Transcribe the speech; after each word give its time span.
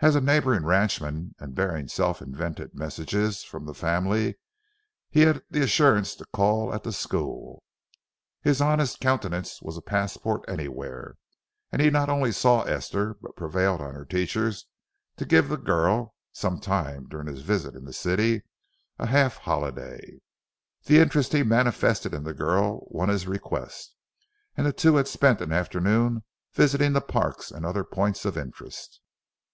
As 0.00 0.14
a 0.16 0.22
neighboring 0.22 0.64
ranchman, 0.64 1.34
and 1.38 1.54
bearing 1.54 1.88
self 1.88 2.22
invented 2.22 2.74
messages 2.74 3.44
from 3.44 3.66
the 3.66 3.74
family, 3.74 4.38
he 5.10 5.20
had 5.20 5.42
the 5.50 5.60
assurance 5.60 6.14
to 6.14 6.24
call 6.32 6.72
at 6.72 6.84
the 6.84 6.90
school. 6.90 7.62
His 8.40 8.62
honest 8.62 8.98
countenance 8.98 9.60
was 9.60 9.76
a 9.76 9.82
passport 9.82 10.42
anywhere, 10.48 11.16
and 11.70 11.82
he 11.82 11.90
not 11.90 12.08
only 12.08 12.32
saw 12.32 12.62
Esther 12.62 13.18
but 13.20 13.36
prevailed 13.36 13.82
on 13.82 13.94
her 13.94 14.06
teachers 14.06 14.64
to 15.18 15.26
give 15.26 15.50
the 15.50 15.58
girl, 15.58 16.14
some 16.32 16.60
time 16.60 17.06
during 17.06 17.26
his 17.26 17.42
visit 17.42 17.74
in 17.74 17.84
the 17.84 17.92
city, 17.92 18.44
a 18.98 19.04
half 19.04 19.36
holiday. 19.36 20.00
The 20.86 20.98
interest 20.98 21.34
he 21.34 21.42
manifested 21.42 22.14
in 22.14 22.24
the 22.24 22.32
girl 22.32 22.86
won 22.90 23.10
his 23.10 23.26
request, 23.26 23.94
and 24.56 24.64
the 24.66 24.72
two 24.72 24.96
had 24.96 25.08
spent 25.08 25.42
an 25.42 25.52
afternoon 25.52 26.24
visiting 26.54 26.94
the 26.94 27.02
parks 27.02 27.50
and 27.50 27.66
other 27.66 27.84
points 27.84 28.24
of 28.24 28.38
interest. 28.38 29.02